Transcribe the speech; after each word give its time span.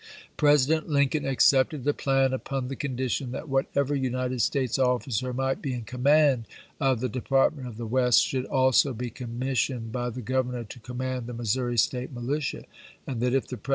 President 0.35 0.89
Lincoln 0.89 1.27
accepted 1.27 1.83
the 1.83 1.93
plan 1.93 2.33
upon 2.33 2.69
the 2.69 2.75
con 2.75 2.97
dition 2.97 3.29
that 3.29 3.47
whatever 3.47 3.93
United 3.93 4.41
States 4.41 4.79
officer 4.79 5.31
might 5.31 5.61
be 5.61 5.73
in 5.73 5.83
command 5.83 6.47
of 6.79 7.01
the 7.01 7.07
Department 7.07 7.67
of 7.67 7.77
the 7.77 7.85
West 7.85 8.23
should 8.25 8.45
also 8.47 8.95
be 8.95 9.11
commissioned 9.11 9.91
by 9.91 10.09
the 10.09 10.23
Governor 10.23 10.63
to 10.63 10.79
command 10.79 11.27
the 11.27 11.35
Missouri 11.35 11.77
State 11.77 12.11
militia; 12.11 12.65
and 13.05 13.21
that 13.21 13.35
if 13.35 13.45
the 13.45 13.57
Presi 13.57 13.69
im! 13.69 13.69